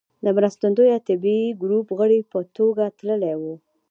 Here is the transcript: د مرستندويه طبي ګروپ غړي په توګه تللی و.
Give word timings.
د 0.23 0.25
مرستندويه 0.37 0.97
طبي 1.07 1.39
ګروپ 1.61 1.87
غړي 1.99 2.19
په 2.31 2.39
توګه 2.57 2.85
تللی 2.97 3.35
و. 3.41 3.43